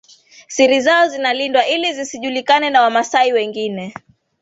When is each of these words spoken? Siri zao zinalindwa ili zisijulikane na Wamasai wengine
Siri 0.47 0.81
zao 0.81 1.07
zinalindwa 1.07 1.65
ili 1.67 1.93
zisijulikane 1.93 2.69
na 2.69 2.81
Wamasai 2.81 3.33
wengine 3.33 3.93